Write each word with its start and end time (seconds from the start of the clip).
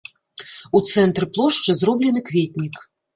У 0.79 0.79
цэнтры 0.93 1.25
плошчы 1.35 1.75
зроблены 1.81 2.25
кветнік. 2.31 2.81